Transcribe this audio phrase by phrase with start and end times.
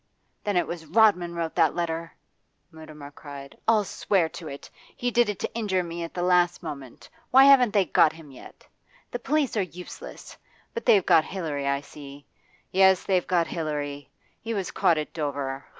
[0.43, 2.13] 'Then it was Rodman wrote that letter!'
[2.71, 3.55] Mutimer cried.
[3.67, 4.67] 'I'll swear to it.
[4.97, 7.07] He did it to injure me at the last moment.
[7.29, 8.65] Why haven't they got him yet?
[9.11, 10.37] The police are useless.
[10.73, 12.25] But they've got Hilary, I see
[12.71, 14.09] yes, they've got Hilary.
[14.41, 15.65] He was caught at Dover.